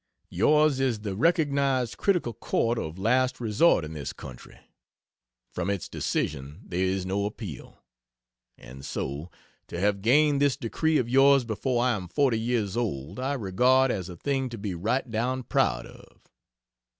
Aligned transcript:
Yours 0.31 0.79
is 0.79 1.01
the 1.01 1.15
recognized 1.15 1.95
critical 1.95 2.33
Court 2.33 2.79
of 2.79 2.97
Last 2.97 3.39
Resort 3.39 3.85
in 3.85 3.93
this 3.93 4.13
country; 4.13 4.57
from 5.53 5.69
its 5.69 5.87
decision 5.87 6.61
there 6.65 6.83
is 6.83 7.05
no 7.05 7.27
appeal; 7.27 7.77
and 8.57 8.83
so, 8.83 9.29
to 9.67 9.79
have 9.79 10.01
gained 10.01 10.41
this 10.41 10.57
decree 10.57 10.97
of 10.97 11.07
yours 11.07 11.43
before 11.45 11.83
I 11.83 11.91
am 11.91 12.07
forty 12.07 12.39
years 12.39 12.75
old, 12.75 13.19
I 13.19 13.33
regard 13.33 13.91
as 13.91 14.09
a 14.09 14.15
thing 14.17 14.49
to 14.49 14.57
be 14.57 14.73
right 14.73 15.07
down 15.07 15.43
proud 15.43 15.85
of. 15.85 16.17